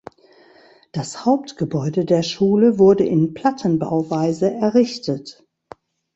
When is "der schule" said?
2.05-2.79